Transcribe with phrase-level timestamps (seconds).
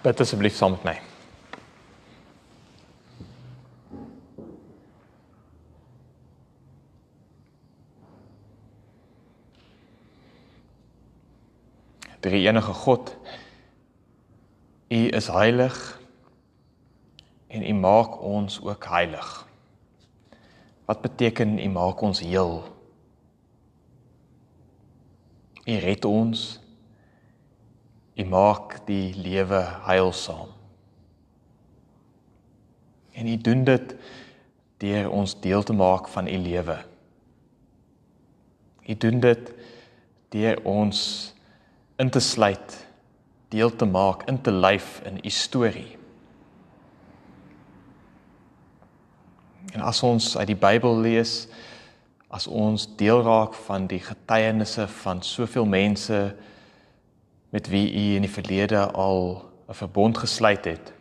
[0.00, 0.94] Bid asseblief saam met my.
[12.20, 13.12] Drie enige God.
[14.88, 15.76] U is heilig
[17.46, 19.28] en U maak ons ook heilig.
[20.88, 22.64] Wat beteken U maak ons heel?
[25.64, 26.60] U red ons.
[28.20, 30.52] U maak die lewe heilsaam.
[33.16, 33.94] En U doen dit
[34.80, 36.78] deur ons deel te maak van U lewe.
[38.86, 39.52] U doen dit
[40.30, 41.00] deur ons
[42.00, 42.76] in te sluit,
[43.48, 45.96] deel te maak, in te lyf in u storie.
[49.74, 51.44] En as ons uit die Bybel lees,
[52.30, 56.20] as ons deel raak van die getuienisse van soveel mense
[57.50, 60.92] met wie u in die verlede al 'n verbond gesluit het,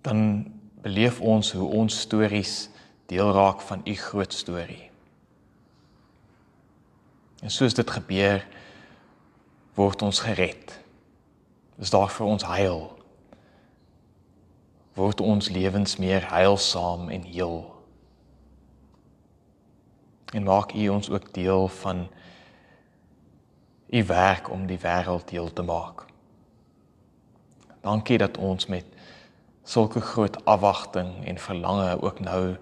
[0.00, 2.70] dan beleef ons hoe ons stories
[3.06, 4.90] deel raak van u groot storie.
[7.40, 8.46] En soos dit gebeur,
[9.74, 10.80] word ons gered.
[11.78, 12.98] Is daar vir ons heil?
[14.98, 17.60] Word ons lewens meer heilsaam en heel?
[20.34, 22.08] En maak U ons ook deel van
[23.88, 26.04] U werk om die wêreld heel te maak.
[27.80, 28.84] Dankie dat ons met
[29.64, 32.56] sulke groot afwagting en verlange ook nou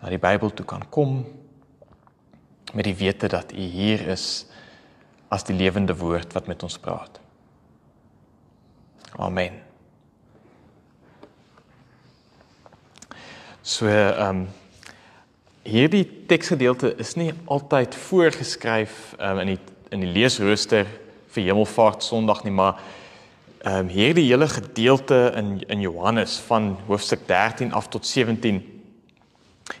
[0.00, 1.24] na die Bybel toe kan kom
[2.72, 4.46] met die wete dat U hier is
[5.32, 7.20] as die lewende woord wat met ons praat.
[9.16, 9.60] Amen.
[13.62, 14.48] So ehm um,
[15.62, 19.60] hierdie teksgedeelte is nie altyd voorgeskryf um, in die
[19.92, 20.86] in die leesrooster
[21.32, 22.80] vir Hemelvaart Sondag nie, maar
[23.62, 28.58] ehm um, hierdie hele gedeelte in in Johannes van hoofstuk 13 af tot 17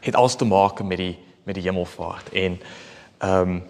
[0.00, 2.60] het alles te maak met die met die hemelvaart en
[3.18, 3.62] ehm um,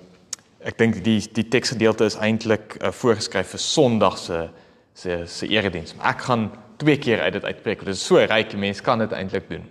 [0.63, 4.49] ek dink die die teksgedeelte is eintlik uh, voorgeskryf vir Sondag se
[4.95, 5.95] se se erediens.
[5.95, 7.85] Maar ek gaan twee keer uit dit uitpreek.
[7.85, 9.65] Dit is so ryk, mense kan dit eintlik doen.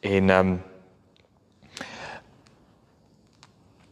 [0.00, 0.58] En ehm um,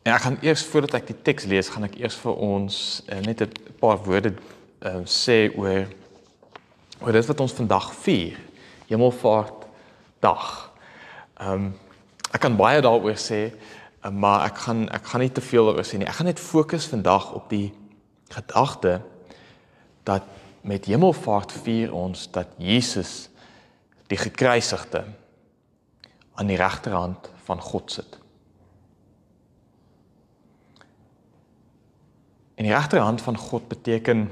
[0.08, 2.76] En ek gaan eers voordat ek die teks lees, gaan ek eers vir ons
[3.12, 5.84] uh, net 'n paar woorde uh, sê oor
[7.04, 8.38] oor dit wat ons vandag vier.
[8.88, 9.66] Hemelvaart
[10.24, 10.46] dag.
[11.36, 11.66] Ehm um,
[12.32, 15.84] ek kan baie daaroor sê, eh, maar ek gaan ek gaan nie te veel daaroor
[15.84, 16.08] sê nie.
[16.08, 17.72] Ek gaan net fokus vandag op die
[18.32, 19.02] gedagte
[20.04, 20.25] dat
[20.64, 23.28] met hemelvaart vier ons dat Jesus
[24.08, 25.04] die gekruisigde
[26.34, 28.19] aan die regterhand van God sit.
[32.58, 34.26] En die regterhand van God beteken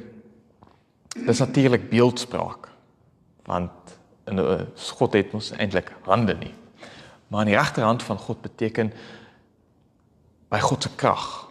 [1.15, 2.73] dis natuurlik beeldspraak
[3.47, 3.71] want
[4.27, 4.41] in
[4.99, 6.55] God het ons eintlik hande nie.
[7.31, 8.91] Maar aan die regterhand van God beteken
[10.51, 11.47] by God se krag.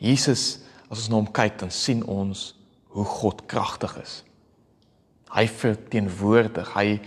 [0.00, 2.54] Jesus, as ons na hom kyk, dan sien ons
[2.96, 4.22] hoe God kragtig is.
[5.30, 7.00] Hy verteenwoordig, hy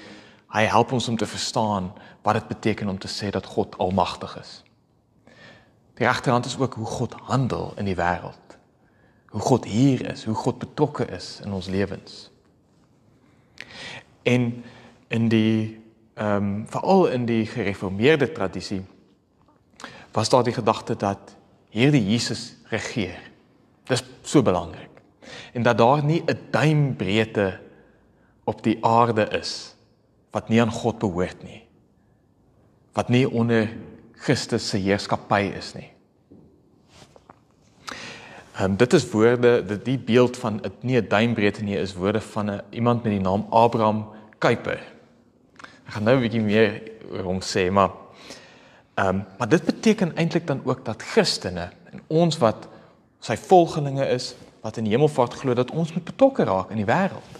[0.54, 1.88] hy help ons om te verstaan
[2.22, 4.52] wat dit beteken om te sê dat God almagtig is.
[5.94, 8.58] Die regterhand is ook hoe God handel in die wêreld.
[9.30, 12.32] Hoe God hier is, hoe God betrokke is in ons lewens.
[14.24, 14.64] En
[15.08, 15.82] in die
[16.14, 18.84] ehm um, veral in die gereformeerde tradisie
[20.14, 21.36] was daar die gedagte dat
[21.70, 23.18] hierdie Jesus regeer.
[23.90, 24.90] Dis so belangrik.
[25.54, 27.60] En dat daar nie 'n duimbreedte
[28.44, 29.76] op die aarde is
[30.32, 31.64] wat nie aan God behoort nie.
[32.94, 33.70] Wat nie onder
[34.24, 35.90] Christus se heerskappy is nie.
[38.54, 41.94] Ehm um, dit is woorde, dit die beeld van 'n nie 'n duimbreedte nie is
[41.94, 44.06] woorde van 'n iemand met die naam Abraham
[44.38, 44.94] Kuyper
[45.88, 47.92] Ek gaan nou 'n bietjie meer oor hom sê, maar
[48.96, 52.68] ehm um, maar dit beteken eintlik dan ook dat Christene en ons wat
[53.20, 56.86] sy volgelinge is, wat in die hemelvaart glo dat ons moet betrokke raak in die
[56.86, 57.38] wêreld.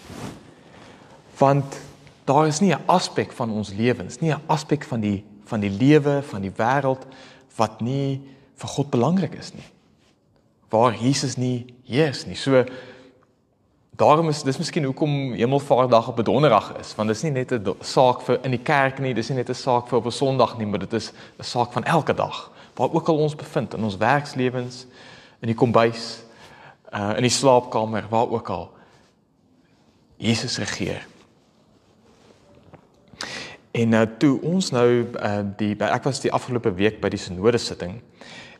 [1.38, 1.80] Want
[2.26, 5.70] daar is nie 'n aspek van ons lewens, nie 'n aspek van die van die
[5.70, 7.06] lewe van die wêreld
[7.56, 8.22] wat nie
[8.56, 9.70] vir God belangrik is nie.
[10.70, 12.36] Waar Jesus nie heers nie.
[12.36, 12.66] So
[13.96, 17.52] Daarom is dis miskien hoekom Hemelvaartdag op 'n donderdag is, want dit is nie net
[17.52, 20.12] 'n saak vir in die kerk nie, dis nie net 'n saak vir op 'n
[20.12, 22.52] Sondag nie, maar dit is 'n saak van elke dag.
[22.76, 24.86] Waar ook al ons bevind in ons werkslewens,
[25.42, 26.24] in die kombuis,
[26.92, 28.72] uh in die slaapkamer, waar ook al
[30.18, 31.08] Jesus regeer.
[33.74, 37.58] En nou toe ons nou uh die ek was die afgelope week by die sinode
[37.58, 38.02] sitting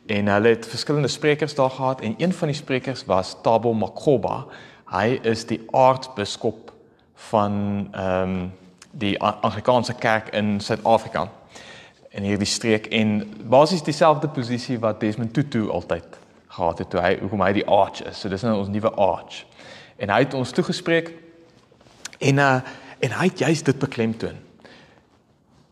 [0.06, 4.46] En hulle het verskillende sprekers daar gehad en een van die sprekers was Tabo Makgoba.
[4.84, 6.72] Hy is die aartsbiskop
[7.30, 8.52] van ehm um,
[8.96, 11.28] die Anglikaanse kerk in Suid-Afrika
[12.10, 16.04] in hierdie streek en basies dieselfde posisie wat Desmond Tutu altyd
[16.46, 18.20] gehad het toe hy hoekom hy die arch is.
[18.20, 19.42] So dis nou ons nuwe arch.
[19.96, 21.10] En hy het ons toegespreek
[22.18, 22.60] en uh
[22.98, 24.43] en hy het juist dit beklemtoon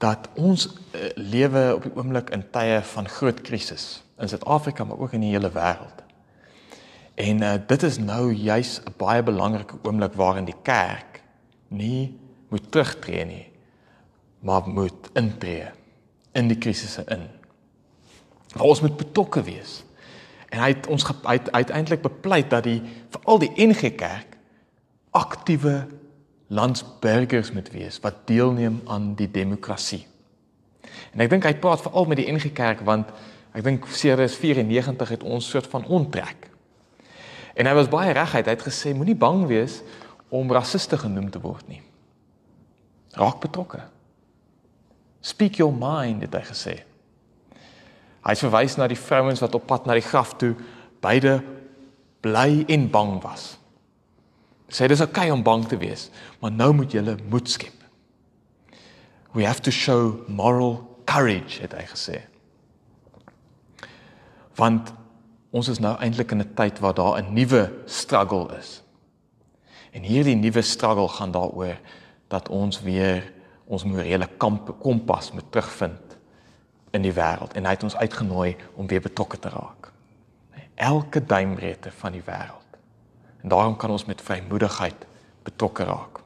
[0.02, 4.98] dat ons uh, lewe op die oomblik in tye van groot krisis in Suid-Afrika maar
[4.98, 6.02] ook in die hele wêreld.
[7.14, 11.22] En uh, dit is nou juis 'n baie belangrike oomblik waarin die kerk
[11.68, 12.18] nie
[12.48, 13.46] moet terugtreë nie,
[14.40, 15.70] maar moet intree
[16.32, 17.28] in die krisisse in.
[18.54, 19.84] Maar ons moet betrokke wees.
[20.52, 22.82] En hy het ons hy het uiteindelik bepleit dat die
[23.14, 24.36] veral die NG Kerk
[25.10, 25.86] aktiewe
[26.52, 30.04] landsburgers moet wees wat deelneem aan die demokrasie.
[31.12, 33.12] En ek dink hy praat veral met die NG Kerk want
[33.56, 36.48] ek dink sedert 94 het ons soort van onttrek.
[37.56, 39.80] En hy was baie reguit, hy het gesê moenie bang wees
[40.32, 41.82] om rassiste genoem te word nie.
[43.16, 43.82] Raak betrokke.
[45.22, 46.76] Speak your mind het hy gesê.
[48.22, 50.54] Hy verwys na die vrouens wat op pad na die graf toe
[51.04, 51.40] beide
[52.24, 53.56] bly en bang was.
[54.72, 56.08] Sê dis okay om bang te wees,
[56.40, 57.76] maar nou moet jy moed skep.
[59.36, 62.20] We have to show moral courage het hy gesê.
[64.56, 64.92] Want
[65.52, 68.82] ons is nou eintlik in 'n tyd waar daar 'n nuwe struggle is.
[69.92, 71.76] En hierdie nuwe struggle gaan daaroor
[72.28, 73.32] dat ons weer
[73.66, 74.28] ons morele
[74.78, 76.16] kompas moet terugvind
[76.90, 79.92] in die wêreld en hy het ons uitgenooi om weer betrokke te raak.
[80.74, 82.61] Elke duimbreedte van die wêreld.
[83.42, 85.06] En daarom kan ons met vrymoedigheid
[85.42, 86.20] betrokke raak.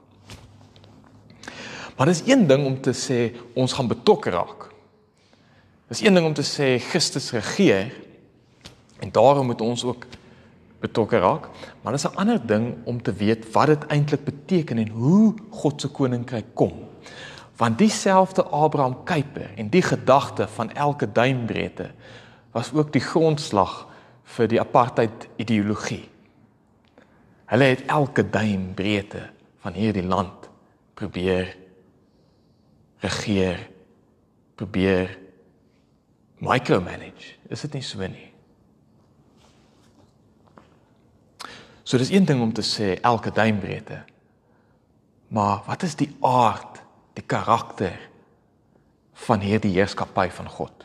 [1.96, 4.68] Maar dis een ding om te sê ons gaan betrokke raak.
[5.88, 7.94] Dis een ding om te sê Christus regeer
[9.00, 10.04] en daarom moet ons ook
[10.80, 11.48] betrokke raak,
[11.82, 15.80] maar dis 'n ander ding om te weet wat dit eintlik beteken en hoe God
[15.80, 16.72] se koninkryk kom.
[17.56, 21.90] Want dieselfde Abraham Kuyper en die gedagte van elke duimbreedte
[22.52, 23.86] was ook die grondslag
[24.24, 26.08] vir die apartheid ideologie.
[27.46, 29.28] Hulle het elke duimbreedte
[29.62, 30.48] van hierdie land
[30.94, 31.56] probeer
[33.04, 33.60] regeer,
[34.54, 35.18] probeer
[36.42, 37.36] micromanage.
[37.48, 38.32] Is dit nie so nie?
[41.86, 44.02] So dis een ding om te sê elke duimbreedte.
[45.28, 46.82] Maar wat is die aard
[47.16, 47.94] die karakter
[49.26, 50.84] van hierdie heerskappy van God.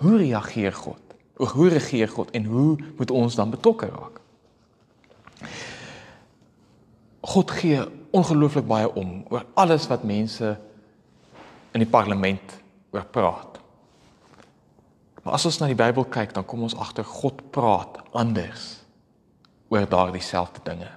[0.00, 1.02] Hoe reageer God?
[1.36, 4.20] Hoe regeer God en hoe moet ons dan betrokke raak?
[7.26, 7.80] God gee
[8.14, 10.54] ongelooflik baie om oor alles wat mense
[11.74, 12.54] in die parlement
[12.94, 13.58] oor praat.
[15.24, 18.76] Maar as ons na die Bybel kyk, dan kom ons agter God praat anders
[19.74, 20.88] oor daardie selfde dinge.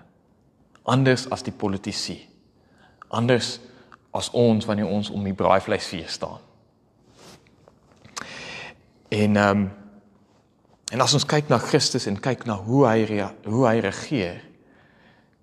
[0.86, 2.20] Anders as die politici.
[3.10, 3.58] Anders
[4.14, 6.40] as ons wanneer ons om die braaivleisfees staan.
[9.10, 9.68] En ehm um,
[10.90, 14.40] en as ons kyk na Christus en kyk na hoe hy hoe hy regeer,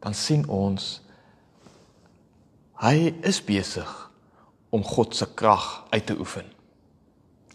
[0.07, 1.01] dan sien ons
[2.79, 3.91] hy is besig
[4.71, 6.47] om God se krag uit te oefen.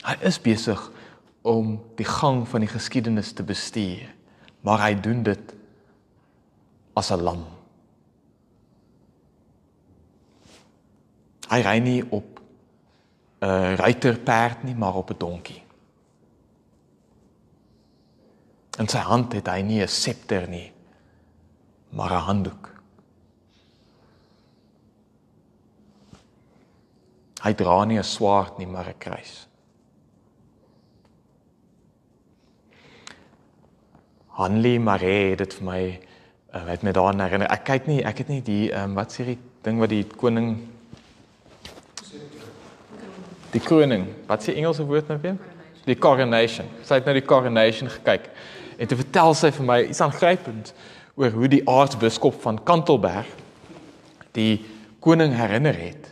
[0.03, 0.81] Hy is besig
[1.47, 4.09] om die gang van die geskiedenis te bestuur,
[4.67, 5.53] maar hy doen dit
[6.99, 7.45] as 'n lam.
[11.47, 12.41] Hy ry nie op
[13.39, 15.63] 'n ruiterperd nie, maar op 'n donkie.
[18.79, 20.73] In sy hand het hy nie 'n septer nie,
[21.91, 22.69] maar 'n handdoek.
[27.41, 29.47] Hy dra nie 'n swaard nie, maar 'n kruis.
[34.27, 35.81] Hanlie Maree het dit vir my
[36.55, 37.49] uh, het my daaraan herinner.
[37.51, 40.55] Ek kyk nie, ek het nie die um, wat sê die ding wat die koning
[43.51, 44.07] die kroning.
[44.27, 45.37] Wat sê Engelse woord nou weer?
[45.85, 46.67] Die coronation.
[46.87, 48.29] Sy het nou die coronation gekyk
[48.81, 50.71] en te vertel sy vir my iets aangrypend
[51.21, 53.29] oor hoe die aartsbiskop van Kantelberg
[54.33, 54.63] die
[55.03, 56.09] koning herinner het.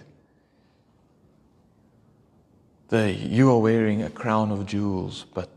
[2.90, 5.50] The you are wearing a crown of jewels but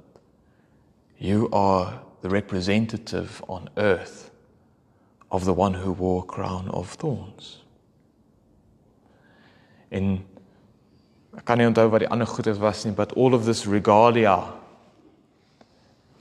[1.16, 4.30] you are the representative on earth
[5.30, 7.64] of the one who wore a crown of thorns.
[9.88, 10.24] En
[11.32, 14.36] Ek kan nie onthou wat die ander goedes was nie, but all of this regalia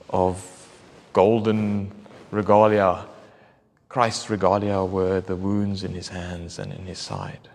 [0.08, 0.40] of
[1.12, 1.90] golden
[2.32, 3.04] regalia
[3.92, 7.50] Christ's regalia were the wounds in his hands and in his side.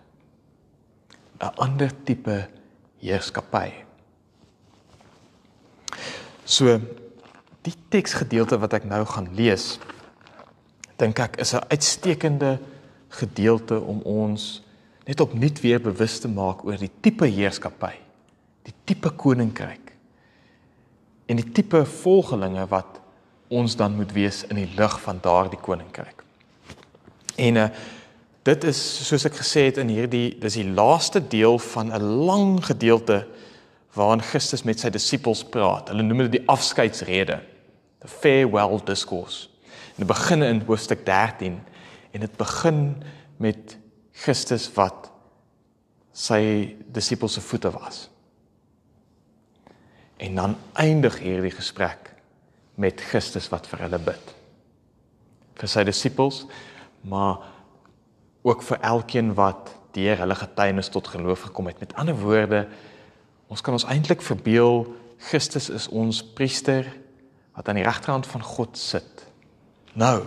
[1.40, 2.48] 'n ander tipe
[3.02, 3.72] heerskappy.
[6.44, 6.78] So
[7.62, 9.78] die teksgedeelte wat ek nou gaan lees,
[10.98, 12.58] dink ek is 'n uitstekende
[13.08, 14.62] gedeelte om ons
[15.06, 17.94] net opnuut weer bewus te maak oor die tipe heerskappy,
[18.62, 19.92] die tipe koninkryk
[21.26, 23.00] en die tipe volgelinge wat
[23.48, 26.27] ons dan moet wees in die lig van daardie koninkryk.
[27.38, 27.68] En uh,
[28.48, 32.58] dit is soos ek gesê het in hierdie dis die laaste deel van 'n lang
[32.64, 33.26] gedeelte
[33.94, 35.88] waarin Christus met sy disippels praat.
[35.88, 37.40] Hulle noem dit die afskeidsrede,
[38.02, 39.48] the farewell discourse.
[39.96, 41.60] En dit begin in hoofstuk 13
[42.10, 43.02] en dit begin
[43.36, 43.76] met
[44.12, 45.10] Christus wat
[46.12, 48.08] sy disippels se voete was.
[50.18, 52.14] En dan eindig hierdie gesprek
[52.74, 54.34] met Christus wat vir hulle bid.
[55.58, 56.44] Vir sy disippels,
[57.00, 57.38] maar
[58.42, 61.78] ook vir elkeen wat deur hulle getuienis tot geloof gekom het.
[61.78, 62.68] Met ander woorde,
[63.46, 64.86] ons kan ons eintlik verbeel
[65.18, 66.86] Christus is ons priester
[67.56, 69.26] wat aan die regterhand van God sit.
[69.92, 70.22] Nou,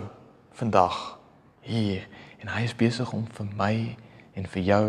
[0.52, 1.18] vandag
[1.64, 2.04] hier
[2.42, 3.74] en hy is besig om vir my
[4.36, 4.86] en vir jou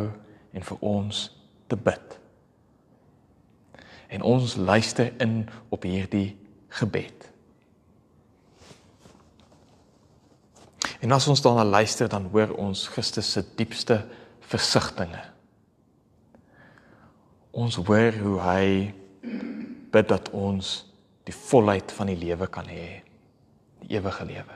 [0.51, 1.23] en vir ons
[1.71, 2.17] te bid.
[4.13, 6.35] En ons luister in op hierdie
[6.69, 7.32] gebed.
[11.03, 14.05] En as ons daarna luister, dan hoor ons Christus se diepste
[14.47, 15.29] versigtings.
[17.51, 18.67] Ons hoor hoe hy
[19.93, 20.71] bid dat ons
[21.27, 23.03] die volheid van die lewe kan hê,
[23.83, 24.55] die ewige lewe.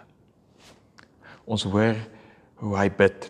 [1.45, 1.99] Ons hoor
[2.63, 3.29] hoe hy bid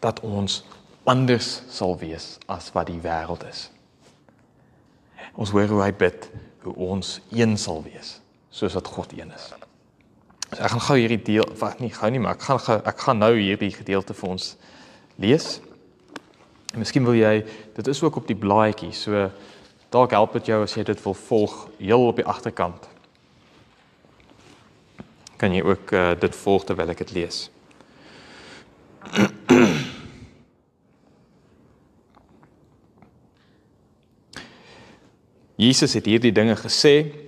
[0.00, 0.62] dat ons
[1.10, 3.66] anders sal wees as wat die wêreld is.
[5.34, 6.30] Ons hoor hoe hy bid
[6.64, 8.16] hoe ons een sal wees
[8.50, 9.50] soos wat God een is.
[10.52, 13.00] So ek gaan gou hierdie deel wat nie gou nie, maar ek gaan gou ek
[13.02, 14.44] gaan nou hierdie gedeelte vir ons
[15.18, 15.46] lees.
[16.72, 18.92] En miskien wil jy dit is ook op die blaadjie.
[18.94, 19.30] So
[19.90, 22.82] dalk help dit jou as jy dit wil volg heel op die agterkant.
[25.36, 27.50] Kan jy ook uh, dit volg terwyl ek dit lees?
[35.66, 37.25] Jesus het hierdie dinge gesê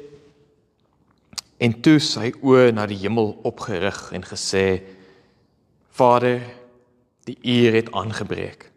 [1.59, 4.81] en toe sy oë na die hemel opgerig en gesê
[5.99, 6.39] Vader
[7.27, 8.69] die uur het aangebreek.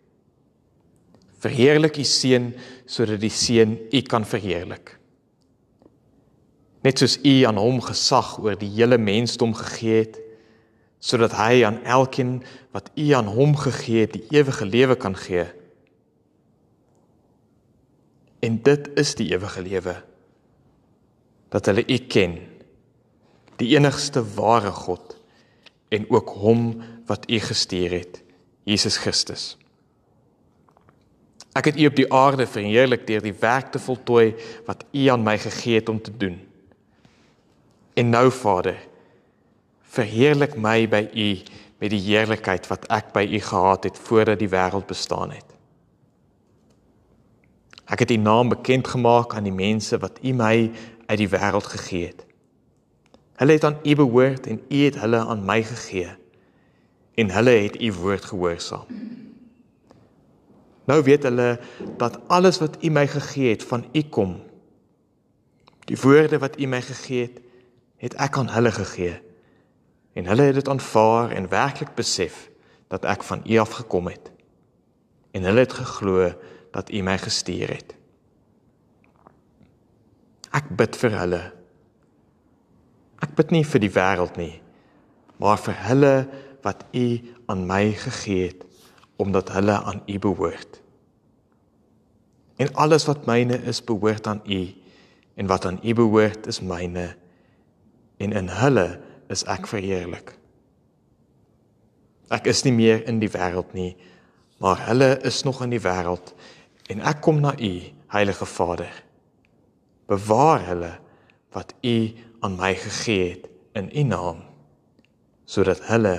[1.41, 2.51] Verheerlik u seun
[2.89, 4.97] sodat die seun u kan verheerlik.
[6.81, 10.19] Net soos u aan hom gesag oor die hele mensdom gegee het
[11.01, 15.47] sodat hy aan elkeen wat u aan hom gegee het die ewige lewe kan gee.
[18.41, 19.95] En dit is die ewige lewe
[21.53, 22.37] dat hulle u ken
[23.61, 25.17] die enigste ware God
[25.91, 28.21] en ook hom wat u gestuur het,
[28.63, 29.55] Jesus Christus.
[31.51, 34.31] Ek het u op die aarde verheerlik deur die werk te voltooi
[34.67, 36.39] wat u aan my gegee het om te doen.
[37.93, 38.77] En nou Vader,
[39.91, 41.29] verheerlik my by u
[41.81, 45.47] met die heerlikheid wat ek by u gehad het voordat die wêreld bestaan het.
[47.91, 50.71] Ek het u naam bekend gemaak aan die mense wat u my
[51.05, 52.23] uit die wêreld gegee het.
[53.41, 56.09] Hulle het aan U behoort en U het hulle aan my gegee.
[57.17, 58.85] En hulle het U woord gehoorsaam.
[60.85, 61.59] Nou weet hulle
[61.97, 64.35] dat alles wat U my gegee het van U kom.
[65.89, 67.39] Die woorde wat U my gegee het,
[67.97, 69.15] het ek aan hulle gegee.
[70.13, 72.51] En hulle het dit aanvaar en werklik besef
[72.93, 74.29] dat ek van U af gekom het.
[75.31, 76.29] En hulle het geglo
[76.71, 77.97] dat U my gestuur het.
[80.53, 81.41] Ek bid vir hulle
[83.21, 84.55] Ek bid nie vir die wêreld nie,
[85.41, 86.15] maar vir hulle
[86.65, 87.05] wat U
[87.51, 88.67] aan my gegee het
[89.21, 90.79] omdat hulle aan U behoort.
[92.57, 94.61] En alles wat myne is, behoort aan U
[95.37, 97.11] en wat aan U behoort is myne
[98.21, 98.87] en in hulle
[99.33, 100.33] is ek verheerlik.
[102.31, 103.93] Ek is nie meer in die wêreld nie,
[104.61, 106.33] maar hulle is nog in die wêreld
[106.89, 107.71] en ek kom na U,
[108.11, 108.91] Heilige Vader.
[110.09, 110.91] Bewaar hulle
[111.55, 111.95] wat U
[112.41, 114.41] aan my gegee het in U naam
[115.45, 116.15] sodat hulle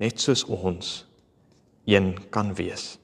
[0.00, 0.90] net soos ons
[1.90, 2.94] een kan wees.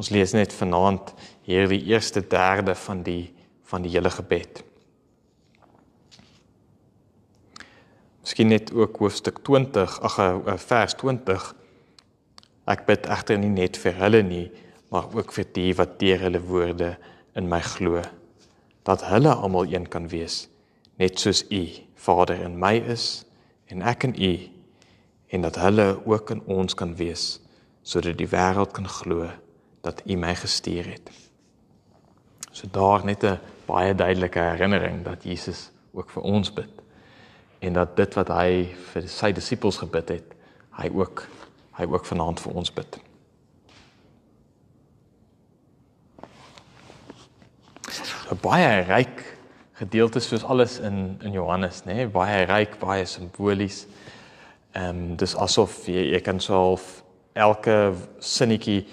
[0.00, 1.12] Ons lees net vanaand
[1.44, 3.34] hierdie eerste derde van die
[3.70, 4.64] van die hele gebed.
[8.24, 11.44] Miskien net ook hoofstuk 20, ag eh, vers 20.
[12.66, 14.48] Ek bid egter nie net vir hulle nie,
[14.90, 16.96] maar ook vir die wat deur hulle woorde
[17.38, 18.02] in my glo
[18.82, 20.48] dat hulle almal een kan wees
[21.00, 23.24] net soos u Vader in my is
[23.72, 24.32] en ek in u
[25.32, 27.40] en dat hulle ook in ons kan wees
[27.82, 29.28] sodat die wêreld kan glo
[29.80, 31.10] dat u my gestuur het.
[32.52, 36.70] So daar net 'n baie duidelike herinnering dat Jesus ook vir ons bid
[37.58, 40.34] en dat dit wat hy vir sy disippels gebid het,
[40.70, 41.28] hy ook
[41.72, 43.00] hy ook vanaand vir ons bid.
[47.88, 49.24] 'n baie ryk
[49.80, 52.08] gedeelte soos alles in in Johannes, nê, nee?
[52.08, 53.86] baie ryk, baie simbolies.
[54.72, 57.02] Ehm um, dis asof jy, jy kan self
[57.34, 58.84] elke sinnetjie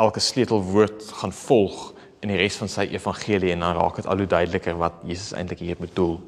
[0.00, 4.22] elke sleutelwoord gaan volg in die res van sy evangelie en dan raak dit al
[4.22, 6.18] hoe duideliker wat Jesus eintlik hier bedoel.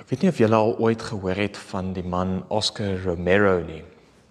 [0.00, 3.82] Ek weet nie of julle al ooit gehoor het van die man Oscar Romero nie.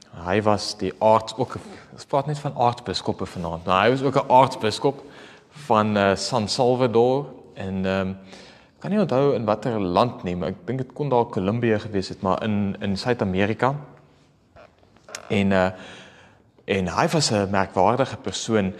[0.10, 1.58] Hy was die aarts ook
[1.94, 3.66] ons praat net van aartsbiskoppe vanaand.
[3.66, 5.04] Nou hy was ook 'n aartsbiskop
[5.68, 8.18] van uh, San Salvador en ehm um,
[8.80, 12.10] kan nie onthou in watter land nie, maar ek dink dit kon dalk Kolumbie gewees
[12.10, 13.76] het, maar in in Suid-Amerika.
[15.28, 15.72] En uh
[16.66, 18.74] en hy was 'n merkwaardige persoon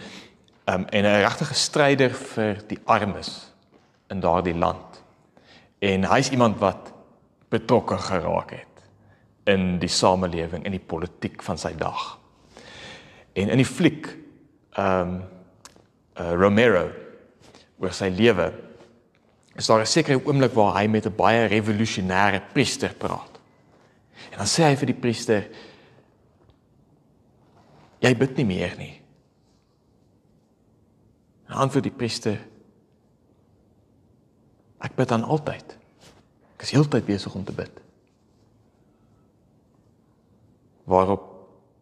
[0.64, 3.52] um, en 'n regte stryder vir die armes
[4.08, 5.02] in daardie land.
[5.78, 6.92] En hy's iemand wat
[7.48, 8.69] betrokke geraak het
[9.44, 12.18] in die samelewing en die politiek van sy dag.
[13.32, 14.08] En in die fliek
[14.78, 15.20] ehm um,
[16.20, 16.90] uh, Romero
[17.80, 18.50] oor sy lewe
[19.56, 23.40] is daar 'n sekere oomblik waar hy met 'n baie revolusionêre priester praat.
[24.30, 25.48] En dan sê hy vir die priester
[28.00, 29.00] jy bid nie meer nie.
[31.48, 32.38] En antwoord die priester
[34.80, 35.76] ek bid dan altyd.
[36.56, 37.80] Ek is heeltyd besig om te bid.
[40.90, 41.28] Waarop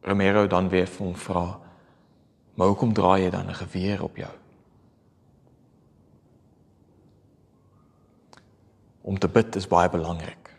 [0.05, 1.61] Romero dan weer vir hom vra:
[2.55, 4.33] "Maar hoekom draai jy dan 'n geweer op jou?"
[9.00, 10.57] Om te bid is baie belangrik.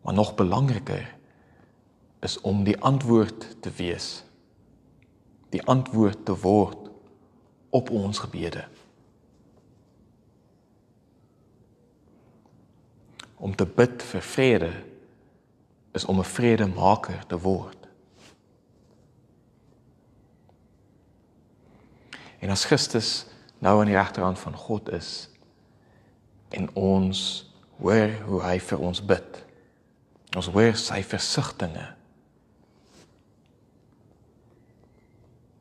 [0.00, 1.16] Maar nog belangriker
[2.20, 4.24] is om die antwoord te wees.
[5.48, 6.90] Die antwoord te word
[7.70, 8.64] op ons gebede.
[13.36, 14.72] Om te bid vir vrede
[15.92, 17.88] is om 'n vredemaker te word.
[22.38, 23.26] En as Christus
[23.58, 25.28] nou aan die regterhand van God is
[26.48, 29.44] en ons hoor hoe hy vir ons bid.
[30.36, 32.00] Ons hoor sy versigtings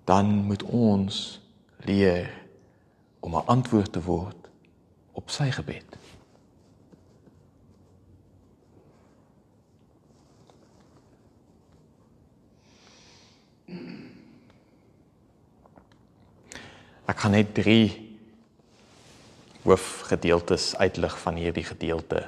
[0.10, 1.42] dan moet ons
[1.86, 2.34] leer
[3.20, 4.50] om 'n antwoord te word
[5.12, 5.99] op sy gebed.
[17.30, 18.18] Kan net 3
[19.62, 22.24] hoofgedeeltes uitlig van hierdie gedeelte.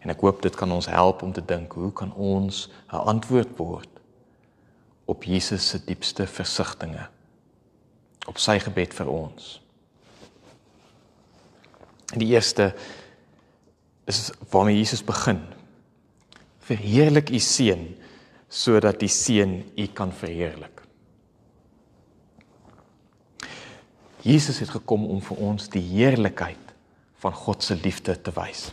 [0.00, 3.52] En ek hoop dit kan ons help om te dink hoe kan ons 'n antwoord
[3.58, 4.00] word
[5.04, 7.10] op Jesus se diepste versigtings
[8.24, 9.60] op sy gebed vir ons.
[12.16, 12.72] Die eerste
[14.06, 15.44] is waarmee Jesus begin.
[16.60, 17.96] Verheerlik u seun
[18.48, 20.80] sodat die seun u kan verheerlik.
[24.22, 26.74] Jesus het gekom om vir ons die heerlikheid
[27.20, 28.70] van God se liefde te wys.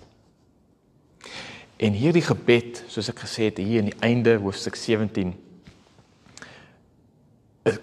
[1.77, 5.35] En hierdie gebed, soos ek gesê het hier in die einde hoofstuk 17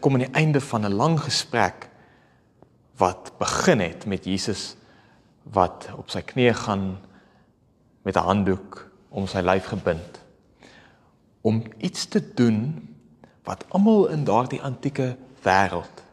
[0.00, 1.88] kom aan die einde van 'n lang gesprek
[2.96, 4.76] wat begin het met Jesus
[5.42, 6.98] wat op sy knieë gaan
[8.02, 10.20] met 'n handdoek om sy lyf gebind
[11.40, 12.88] om iets te doen
[13.44, 16.03] wat almal in daardie antieke wêreld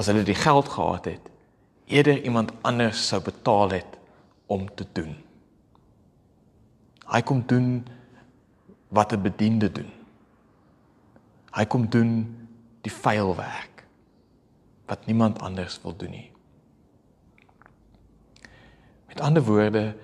[0.00, 1.30] as hulle die geld gehad het
[1.90, 3.98] eerder iemand anders sou betaal het
[4.50, 5.16] om te doen.
[7.10, 7.82] Hy kom doen
[8.88, 9.90] wat 'n bediende doen.
[11.50, 12.12] Hy kom doen
[12.80, 13.84] die vuil werk
[14.86, 16.30] wat niemand anders wil doen nie.
[19.06, 19.96] Met ander woorde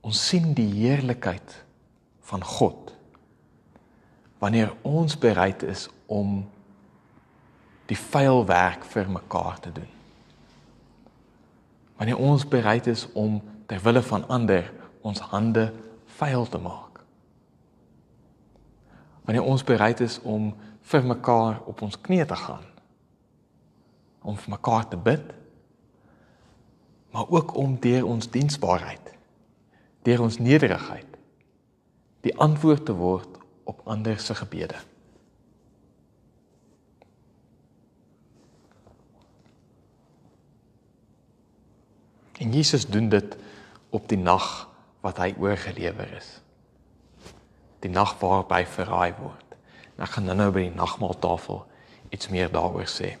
[0.00, 1.64] ons sien die heerlikheid
[2.20, 2.94] van God
[4.38, 6.50] wanneer ons bereid is om
[7.86, 9.88] die vuil werk vir mekaar te doen.
[11.96, 15.72] Wanneer ons bereid is om ter wille van ander ons hande
[16.18, 16.92] vuil te maak
[19.22, 20.50] wanneer ons bereid is om
[20.90, 22.66] vir mekaar op ons knieë te gaan
[24.22, 25.32] om vir mekaar te bid
[27.14, 29.12] maar ook om deur ons diensbaarheid
[30.06, 31.18] deur ons nederigheid
[32.26, 34.78] die antwoord te word op ander se gebede
[42.42, 43.36] En Jesus doen dit
[43.94, 44.48] op die nag
[45.04, 46.38] wat hy oorgelewer is
[47.82, 49.56] die nag waarop hy verraai word.
[49.98, 51.62] Ek gaan nou-nou by die nagmaaltafel
[52.14, 53.14] iets meer daaroor sê.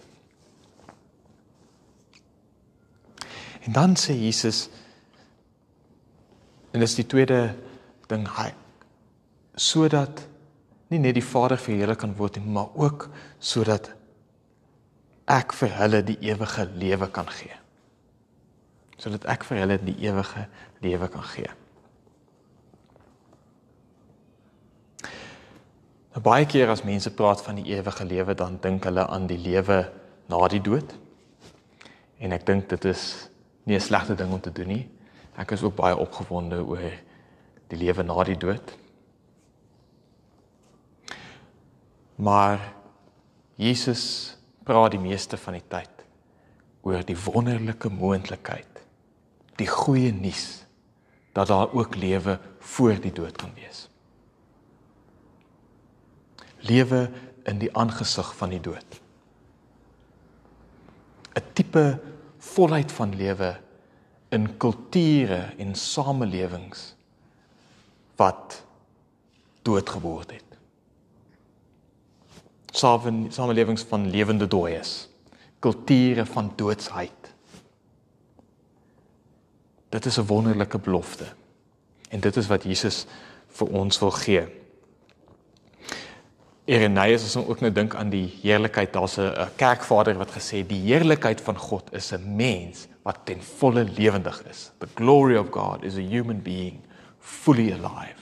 [3.66, 4.66] En dan sê Jesus
[6.72, 7.40] en dis die tweede
[8.10, 8.50] ding hy
[9.60, 10.22] sodat
[10.92, 13.04] nie net die Vader verheerlik kan word nie, maar ook
[13.40, 13.90] sodat
[15.30, 17.61] ek vir hulle die ewige lewe kan gee.
[19.02, 20.46] Sodat ek vir hulle die ewige
[20.84, 21.50] lewe kan gee.
[26.12, 29.40] Nou baie keer as mense praat van die ewige lewe, dan dink hulle aan die
[29.40, 29.80] lewe
[30.30, 30.92] na die dood.
[32.22, 33.28] En ek dink dit is
[33.64, 34.88] nie 'n slegte ding om te doen nie.
[35.36, 36.92] Ek is ook baie opgewonde oor
[37.68, 38.76] die lewe na die dood.
[42.16, 42.60] Maar
[43.56, 46.04] Jesus praat die meeste van die tyd
[46.82, 48.71] oor die wonderlike moontlikheid,
[49.62, 50.64] die goeie nuus
[51.32, 52.38] dat daar ook lewe
[52.72, 53.86] voor die dood kan wees.
[56.68, 57.06] Lewe
[57.48, 59.00] in die aangesig van die dood.
[61.32, 62.00] 'n Tipe
[62.38, 63.56] volheid van lewe
[64.28, 66.94] in kulture en samelewings
[68.16, 68.62] wat
[69.62, 70.52] doodgeword het
[72.72, 75.08] samelewings van lewende dooies,
[75.58, 77.21] kulture van doodsheid.
[79.92, 81.26] Dit is 'n wonderlike belofte.
[82.08, 83.06] En dit is wat Jesus
[83.48, 84.46] vir ons wil gee.
[86.64, 90.80] Irenaeus as ons ook nou dink aan die heerlikheid, daar's 'n kerkvader wat gesê die
[90.80, 94.70] heerlikheid van God is 'n mens wat ten volle lewendig is.
[94.78, 96.80] The glory of God is a human being
[97.18, 98.20] fully alive.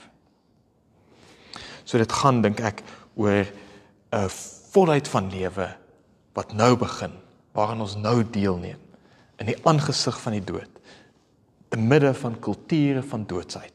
[1.83, 2.81] So dit gaan dink ek
[3.15, 3.45] oor
[4.11, 4.29] 'n
[4.71, 5.75] volheid van lewe
[6.33, 7.11] wat nou begin,
[7.51, 8.79] waaraan ons nou deelneem
[9.37, 10.70] in die aangesig van die dood,
[11.71, 13.73] te midde van kulture van doodsheid.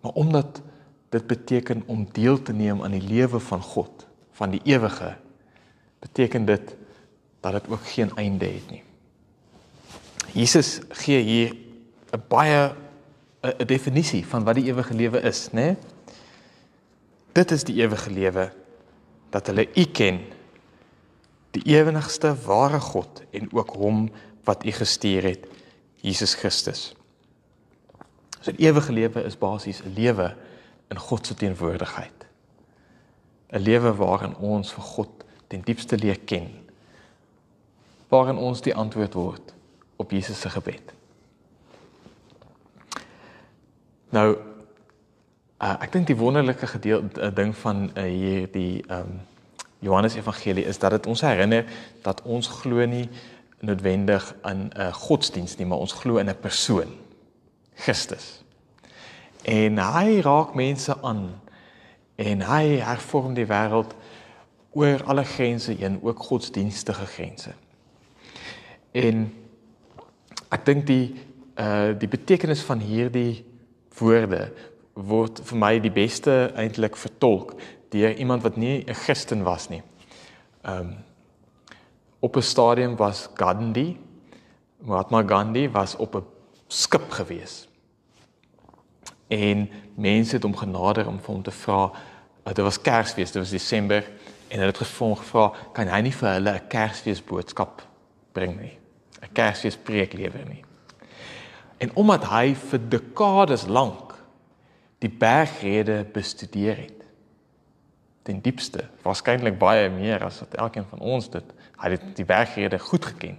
[0.00, 0.62] Maar omdat
[1.08, 5.16] dit beteken om deel te neem aan die lewe van God, van die ewige,
[5.98, 6.74] beteken dit
[7.40, 8.82] dat dit ook geen einde het nie.
[10.34, 11.54] Jesus gee hier
[12.10, 12.74] 'n baie
[13.42, 15.52] 'n definisie van wat die ewige lewe is, né?
[15.52, 15.76] Nee?
[17.32, 18.52] Dit is die ewige lewe
[19.30, 20.20] dat hulle U ken,
[21.50, 24.10] die ewigste ware God en ook hom
[24.46, 25.46] wat U gestuur het,
[26.00, 26.94] Jesus Christus.
[28.40, 30.34] So die ewige lewe is basies 'n lewe
[30.88, 32.26] in God se teenwoordigheid.
[33.52, 36.50] 'n Lewe waarin ons vir God ten diepste leer ken.
[38.08, 39.54] Waarin ons die antwoord word
[39.96, 40.92] op Jesus se gebed.
[44.10, 44.36] Nou
[45.56, 49.20] Uh, ek dink die wonderlike gedeelte uh, ding van uh, hier die ehm um,
[49.78, 51.64] Johannes Evangelie is dat dit ons herinner
[52.02, 53.06] dat ons glo nie
[53.66, 56.90] noodwendig in 'n uh, godsdiens nie, maar ons glo in 'n persoon,
[57.74, 58.42] Christus.
[59.44, 61.40] En hy raak mense aan
[62.16, 63.94] en hy hervorm die wêreld
[64.72, 67.52] oor alle grense heen, ook godsdienstige grense.
[68.92, 69.32] En
[70.48, 71.14] ek dink die
[71.56, 73.44] uh die betekenis van hierdie
[73.98, 74.52] woorde
[74.92, 77.54] word vir my die beste eintlik vertolk
[77.92, 79.82] deur iemand wat nie 'n Christen was nie.
[80.62, 80.96] Ehm um,
[82.26, 83.96] op 'n stadium was Gandhi,
[84.78, 86.24] Mahatma Gandhi was op 'n
[86.66, 87.68] skip gewees.
[89.28, 91.90] En mense het hom genader om vir hom te vra,
[92.44, 94.04] uh, dit was Kersfees, dit was Desember
[94.48, 97.86] en hulle het gevra, kan hy nie vir hulle 'n Kersfees boodskap
[98.32, 98.78] bring nie?
[99.22, 100.64] 'n Kersfees preek lewer nie.
[101.78, 104.14] En omdat hy vir dekades lank
[104.98, 107.02] die bergrede bestudeer het.
[108.22, 112.78] Ten diepste, waarskynlik baie meer as wat elkeen van ons dit, hy het die bergrede
[112.78, 113.38] goed geken.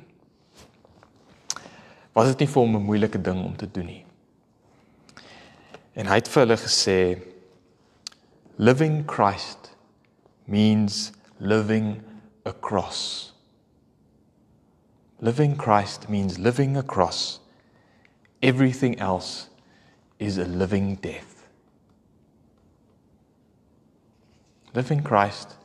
[2.14, 4.06] Was dit nie vir hom 'n moeilike ding om te doen nie?
[5.94, 7.22] En hy het vir hulle gesê
[8.58, 9.76] living Christ
[10.46, 12.04] means living
[12.44, 13.34] across.
[15.20, 17.40] Living Christ means living across.
[18.42, 19.50] Everything else
[20.20, 21.50] is a living death.
[24.74, 25.58] Living Christ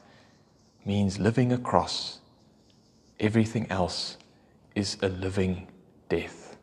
[0.84, 2.21] means living across.
[3.22, 4.16] Everything else
[4.74, 5.68] is a living
[6.10, 6.56] death.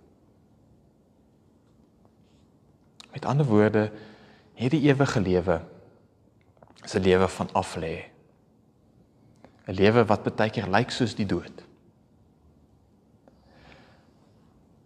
[3.12, 3.92] Met ander woorde,
[4.60, 5.62] hierdie ewige lewe
[6.84, 7.96] is 'n lewe van aflê.
[9.68, 11.64] 'n Lewe wat baie keer lyk soos die dood.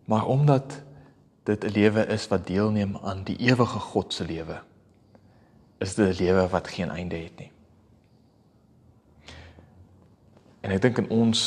[0.06, 0.82] Maar omdat
[1.44, 4.62] dit 'n lewe is wat deelneem aan die ewige God se lewe,
[5.78, 7.53] is dit 'n lewe wat geen einde het nie.
[10.63, 11.39] En ek dink in ons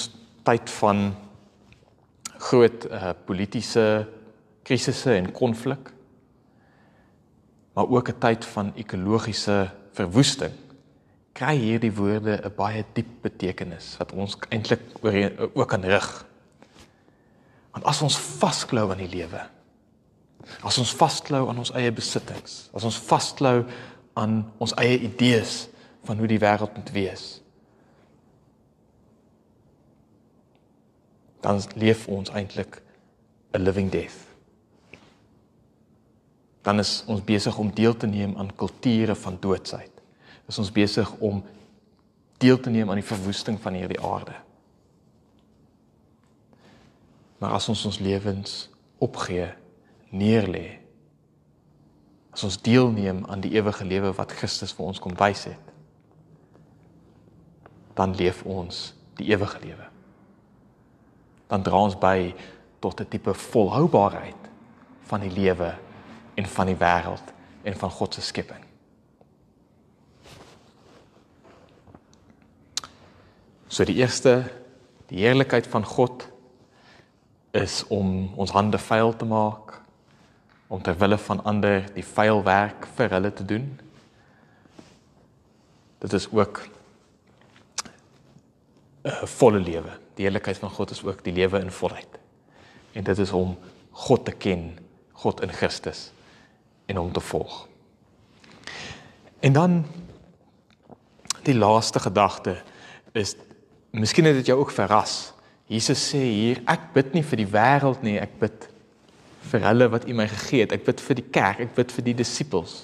[0.47, 1.09] tyd van
[2.37, 4.07] groot uh, politieke
[4.67, 5.93] krisisse en konflik
[7.77, 10.53] maar ook 'n tyd van ekologiese verwoesting,
[11.33, 14.81] kry hierdie woorde 'n baie diep betekenis wat ons eintlik
[15.53, 16.27] ook kan rig.
[17.71, 19.41] Want as ons vasklou aan die lewe,
[20.63, 23.65] as ons vasklou aan ons eie besittings, as ons vasklou
[24.15, 25.69] aan ons eie idees
[26.05, 27.43] van hoe die wêreld moet wees,
[31.47, 32.83] dan leef ons eintlik
[33.53, 34.27] 'n living death.
[36.63, 39.91] Dan is ons besig om deel te neem aan kulture van doodsheid.
[40.47, 41.45] Is ons besig om
[42.39, 44.35] deel te neem aan die verwoesting van hierdie aarde.
[47.39, 49.55] Maar as ons ons lewens opgee,
[50.09, 50.79] neerlê,
[52.31, 55.73] as ons deelneem aan die ewige lewe wat Christus vir ons kom wys het,
[57.95, 59.96] dan leef ons die ewige lewe
[61.47, 62.35] dan dra ons by
[62.79, 64.43] tot 'n tipe volhoubaarheid
[65.03, 65.75] van die lewe
[66.35, 67.33] en van die wêreld
[67.63, 68.65] en van God se skepping.
[73.69, 74.53] So die eerste
[75.07, 76.29] die heerlikheid van God
[77.51, 79.81] is om ons hande vuil te maak
[80.67, 83.81] om ter wille van ander die vuil werk vir hulle te doen.
[85.99, 86.69] Dit is ook
[89.05, 92.19] 'n volle lewe die heerlikheid van God is ook die lewe in volheid.
[92.97, 93.57] En dit is om
[94.07, 94.79] God te ken,
[95.13, 96.11] God in Christus
[96.87, 97.67] en hom te volg.
[99.41, 99.85] En dan
[101.47, 102.57] die laaste gedagte
[103.13, 103.37] is
[103.91, 105.33] miskien het dit jou ook verras.
[105.67, 108.67] Jesus sê hier ek bid nie vir die wêreld nie, ek bid
[109.51, 110.75] vir hulle wat U my gegee het.
[110.75, 112.77] Ek bid vir die kerk, ek bid vir die disippels.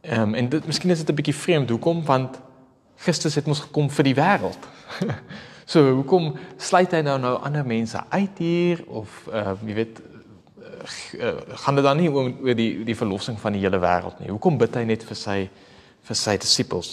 [0.00, 1.70] Ehm um, en dit miskien is dit 'n bietjie vreemd.
[1.70, 2.04] Hoekom?
[2.04, 2.40] Want
[3.00, 4.68] Christus het ons gekom vir die wêreld.
[5.70, 11.36] so hoekom sluit hy nou nou ander mense uit hier of uh jy weet uh,
[11.64, 14.32] gaan dit dan nie oor, oor die die verlossing van die hele wêreld nie.
[14.32, 15.38] Hoekom bid hy net vir sy
[16.08, 16.90] vir sy disippels?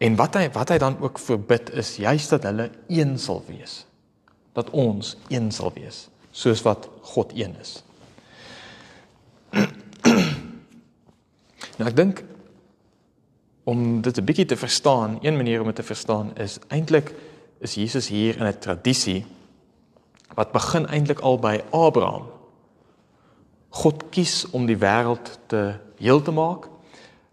[0.00, 3.84] En wat hy wat hy dan ook verbid is juist dat hulle een sal wees.
[4.56, 7.82] Dat ons een sal wees soos wat God een is.
[11.80, 12.22] nou ek dink
[13.70, 17.14] om dit 'n bietjie te verstaan, een manier om dit te verstaan is eintlik
[17.58, 19.26] is Jesus hier in 'n tradisie
[20.34, 22.26] wat begin eintlik al by Abraham.
[23.68, 26.68] God kies om die wêreld te heel te maak,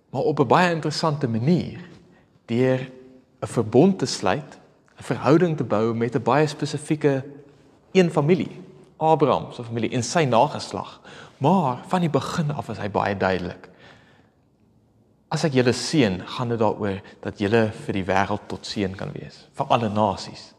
[0.10, 1.80] maar op 'n baie interessante manier
[2.46, 2.92] deur
[3.40, 4.60] 'n verbond te sluit,
[5.00, 7.26] 'n verhouding te bou met 'n baie spesifieke
[7.92, 8.62] een familie,
[8.98, 11.02] Abraham se familie en sy nageslag.
[11.38, 13.70] Maar van die begin af is hy baie duidelik.
[15.28, 19.12] As ek julle seën, gaan dit daaroor dat julle vir die wêreld tot seën kan
[19.12, 20.54] wees, vir alle nasies.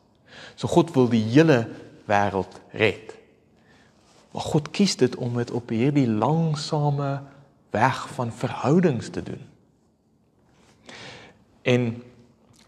[0.61, 1.62] So God wil die hele
[2.09, 3.14] wêreld red.
[4.35, 7.14] Maar God kies dit om dit op hierdie langsame
[7.72, 9.40] weg van verhoudings te doen.
[11.64, 11.88] En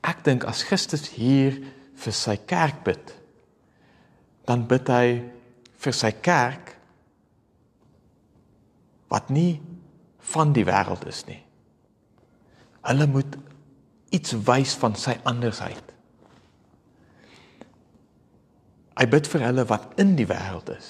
[0.01, 1.61] ek dink as Christus hier
[2.01, 3.13] vir sy kerk bid,
[4.49, 5.21] dan bid hy
[5.81, 6.75] vir sy kerk
[9.13, 9.61] wat nie
[10.33, 11.43] van die wêreld is nie
[12.81, 13.37] Hulle moet
[14.11, 15.93] iets wys van sy andersheid.
[19.01, 20.89] Hy bid vir hulle wat in die wêreld is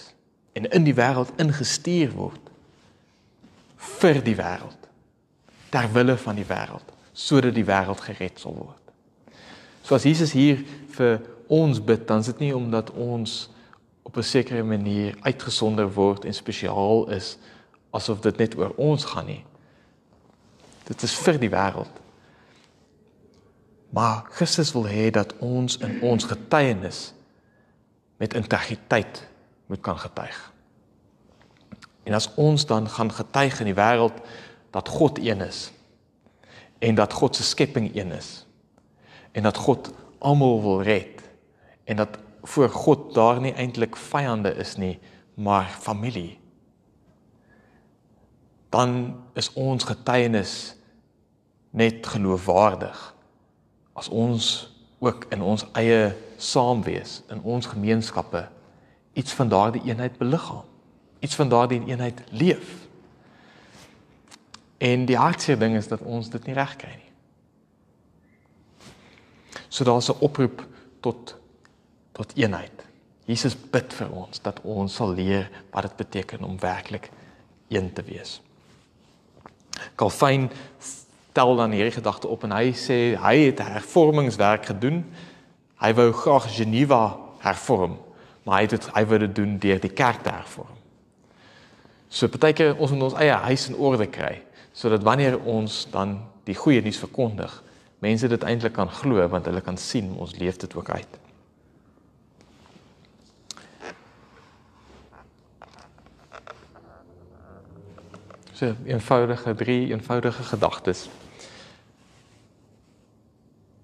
[0.58, 2.48] en in die wêreld ingestuur word
[4.00, 4.88] vir die wêreld
[5.70, 8.80] ter wille van die wêreld sodat die wêreld gered sal word.
[9.86, 10.62] So as Jesus hier
[10.96, 13.50] vir ons bid, dan is dit nie omdat ons
[14.02, 17.36] op 'n sekere manier uitgesonder word en spesiaal is
[17.90, 19.44] asof dit net oor ons gaan nie.
[20.90, 22.00] Dit is vir die wêreld.
[23.94, 27.10] Maar Christus wil hê dat ons in ons getuienis
[28.18, 29.22] met integriteit
[29.70, 30.38] moet kan getuig.
[32.02, 34.18] En as ons dan gaan getuig in die wêreld
[34.74, 35.68] dat God een is
[36.78, 38.46] en dat God se skepping een is
[39.32, 41.22] en dat God almal wil red
[41.84, 44.98] en dat voor God daar nie eintlik vyande is nie,
[45.34, 46.38] maar familie.
[48.70, 50.79] Dan is ons getuienis
[51.70, 53.14] net geloofwaardig
[53.92, 58.48] as ons ook in ons eie saamwees in ons gemeenskappe
[59.12, 60.70] iets van daardie eenheid beliggaam
[61.20, 62.88] iets van daardie eenheid leef.
[64.78, 67.10] En die hartseer ding is dat ons dit nie reg kry nie.
[69.68, 70.66] So daar's 'n oproep
[71.00, 71.36] tot
[72.12, 72.84] tot eenheid.
[73.24, 77.10] Jesus bid vir ons dat ons sal leer wat dit beteken om werklik
[77.68, 78.42] een te wees.
[79.94, 80.50] Calvin
[81.32, 85.04] tel dan hierdie gedagte op en hy sê hy het hervormingswerk gedoen.
[85.80, 87.96] Hy wou graag Geneva hervorm,
[88.44, 90.76] maar hy het dit hy wou dit doen deur die kerk te hervorm.
[92.10, 94.40] So partykeer ons moet ons eie huis in orde kry
[94.74, 96.14] sodat wanneer ons dan
[96.46, 97.50] die goeie nuus verkondig,
[98.00, 101.19] mense dit eintlik kan glo want hulle kan sien ons leef dit ook uit.
[108.60, 111.06] So eenvoudige drie eenvoudige gedagtes.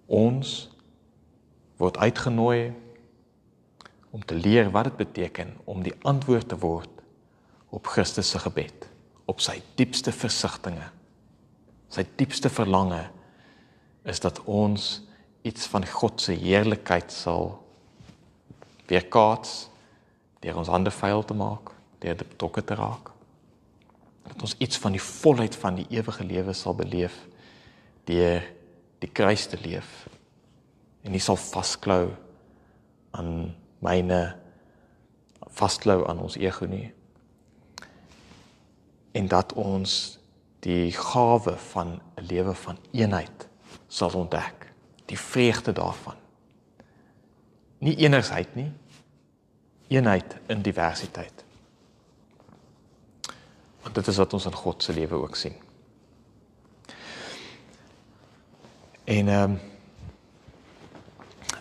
[0.07, 0.69] Ons
[1.81, 2.75] word uitgenooi
[4.11, 6.93] om te leer wat dit beteken om die antwoord te word
[7.73, 8.85] op Christus se gebed,
[9.25, 10.93] op sy diepste versigtings.
[11.89, 13.07] Sy diepste verlange
[14.05, 15.01] is dat ons
[15.41, 17.55] iets van God se heerlikheid sal
[18.93, 19.71] weerkaats
[20.45, 21.73] deur ons hande vuil te maak,
[22.05, 23.16] deur dit betrokke te raak.
[24.27, 27.17] Dat ons iets van die volheid van die ewige lewe sal beleef
[28.05, 28.45] deur
[28.99, 30.09] die kruis te leef.
[31.03, 32.11] En nie sal vasklou
[33.17, 34.21] aan myne
[35.57, 36.91] vasklou aan ons ego nie.
[39.17, 40.19] En dat ons
[40.67, 43.49] die gawe van 'n lewe van eenheid
[43.89, 44.73] sal ontdek,
[45.07, 46.15] die vreugde daarvan.
[47.79, 48.73] Nie eenheid nie,
[49.89, 51.45] eenheid in diversiteit.
[53.87, 55.55] Want dit is wat ons in God se lewe ook sien.
[59.05, 59.59] En ehm um,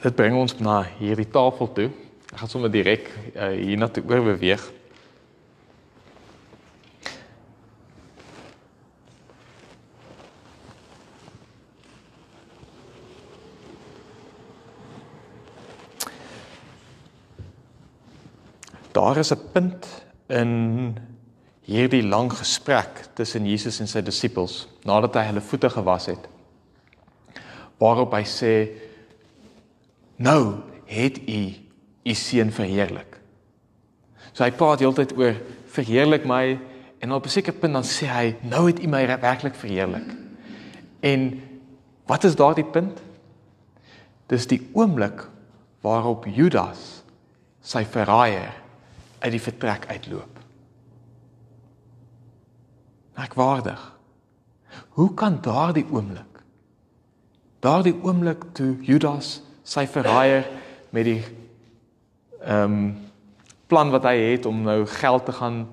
[0.01, 1.85] dit bring ons na hierdie tafel toe.
[2.33, 4.65] Ek gaan sommer direk uh, hier na toe oorbeweeg.
[18.91, 20.97] Daar is 'n punt in
[21.65, 26.27] hierdie lang gesprek tussen Jesus en sy disippels nadat hy hulle voete gewas het.
[27.81, 28.53] Waarop hy sê:
[30.17, 31.41] "Nou het u
[32.05, 33.17] u seun verheerlik."
[34.33, 35.35] So hy praat heeltyd oor
[35.73, 36.59] verheerlik my
[36.99, 40.15] en op 'n sekere punt dan sê hy: "Nou het u my werklik verheerlik."
[41.01, 41.41] En
[42.05, 43.01] wat is daardie punt?
[44.27, 45.27] Dis die oomblik
[45.81, 47.03] waarop Judas
[47.61, 48.53] sy verraaier
[49.19, 50.34] uit die vertrek uitloop.
[53.15, 53.81] Merkwaardig.
[54.97, 56.35] Hoe kan daardie oomblik
[57.65, 60.45] daardie oomblik toe Judas sy verraaier
[60.93, 61.21] met die
[62.45, 62.85] ehm um,
[63.65, 65.63] plan wat hy het om nou geld te gaan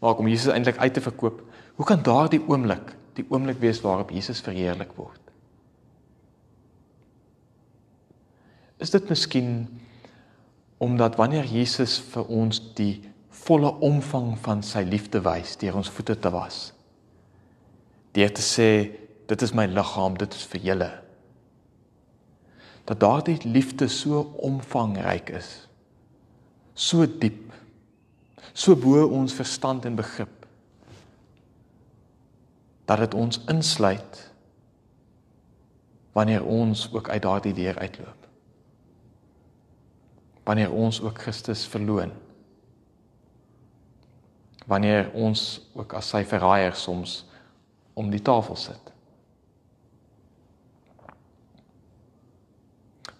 [0.00, 1.42] maak om Jesus eintlik uit te verkoop,
[1.76, 5.20] hoe kan daardie oomblik die oomblik wees waarop Jesus verheerlik word?
[8.80, 9.68] Is dit miskien
[10.80, 13.02] omdat wanneer Jesus vir ons die
[13.44, 16.73] volle omvang van sy liefde wys deur ons voete te was
[18.14, 18.68] deur te sê
[19.30, 20.90] dit is my liggaam dit is vir julle
[22.88, 25.52] dat daardie liefde so omvangryk is
[26.74, 27.54] so diep
[28.52, 30.42] so bo ons verstand en begrip
[32.84, 34.20] dat dit ons insluit
[36.14, 38.24] wanneer ons ook uit daardie deur uitloop
[40.44, 42.12] wanneer ons ook Christus verloon.
[44.66, 47.22] Wanneer ons ook as sy verraaier soms
[47.94, 48.92] om die tafel sit.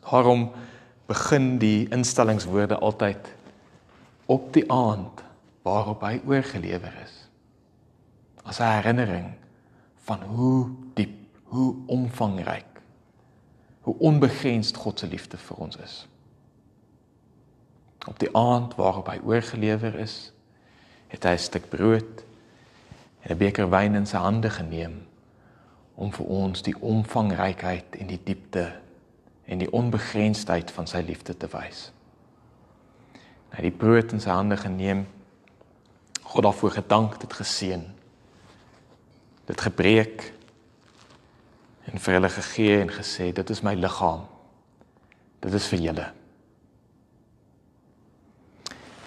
[0.05, 0.51] Daarom
[1.07, 3.33] begin die instellingswoorde altyd
[4.27, 5.23] op die aand
[5.63, 7.29] waarop hy oorgelewer is.
[8.45, 9.33] As 'n herinnering
[10.05, 12.81] van hoe diep, hoe omvangryk,
[13.81, 16.07] hoe onbegrensd God se liefde vir ons is.
[18.07, 20.33] Op die aand waarop hy oorgelewer is,
[21.09, 22.25] het hy 'n stuk brood
[23.29, 25.07] 'n beker wyn in sy hande geneem
[25.95, 28.73] om vir ons die omvangrykheid en die diepte
[29.47, 31.91] en die onbegrensdheid van sy liefde te wys.
[33.55, 35.07] Hy het die brood in sy hande geneem,
[36.23, 37.85] God daarvoor gedank, dit geseën,
[39.47, 40.33] dit gebreek
[41.93, 44.25] en vir hulle gegee en gesê, dit is my liggaam.
[45.45, 46.07] Dit is vir julle.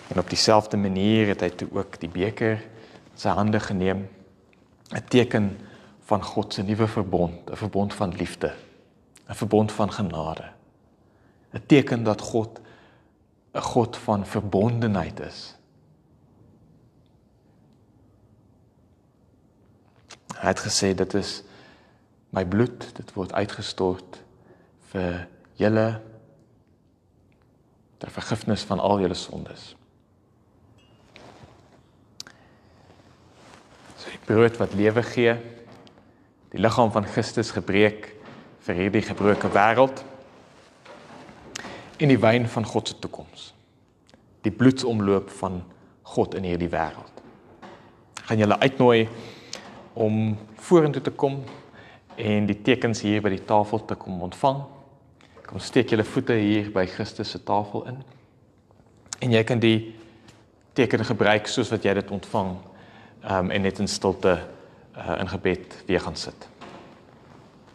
[0.07, 2.61] En op dieselfde manier het hy toe ook die beker
[3.17, 4.07] sy hande geneem.
[4.93, 5.57] 'n Teken
[6.07, 8.53] van God se nuwe verbond, 'n verbond van liefde,
[9.27, 10.53] 'n verbond van genade.
[11.53, 12.59] 'n Teken dat God
[13.53, 15.55] 'n God van verbondenheid is.
[20.37, 21.43] Hy het gesê dit is
[22.29, 24.21] my bloed, dit word uitgestort
[24.91, 26.01] vir julle
[27.97, 29.75] ter vergifnis van al julle sondes.
[34.27, 35.35] Brood wat lewe gee.
[36.51, 38.11] Die liggaam van Christus gebreek
[38.67, 40.03] vir hierdie gebroke wêreld.
[41.97, 43.53] En die wyn van God se toekoms.
[44.43, 45.61] Die bloedsomloop van
[46.15, 47.13] God in hierdie wêreld.
[48.27, 49.07] gaan julle uitnooi
[49.93, 51.37] om vorentoe te kom
[52.19, 54.65] en die tekens hier by die tafel te kom ontvang.
[55.47, 58.01] Kom steek julle voete hier by Christus se tafel in.
[59.23, 59.95] En jy kan die
[60.75, 62.51] teken gebruik soos wat jy dit ontvang.
[63.31, 64.39] Um, en net in stilte
[64.97, 66.47] uh, in gebed weer gaan sit.